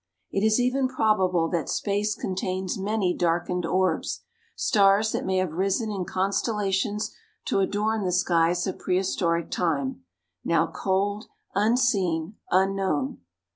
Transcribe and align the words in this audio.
It 0.31 0.43
is 0.43 0.59
even 0.59 0.87
probable 0.87 1.47
that 1.49 1.69
space 1.69 2.15
contains 2.15 2.75
many 2.75 3.15
darkened 3.15 3.67
orbs, 3.67 4.23
stars 4.55 5.11
that 5.11 5.27
may 5.27 5.37
have 5.37 5.51
risen 5.53 5.91
in 5.91 6.05
constellations 6.05 7.15
to 7.45 7.59
adorn 7.59 8.03
the 8.03 8.11
skies 8.11 8.65
of 8.65 8.79
prehistoric 8.79 9.51
time 9.51 10.03
now 10.43 10.65
cold, 10.73 11.25
unseen, 11.53 12.33
unknown. 12.49 13.19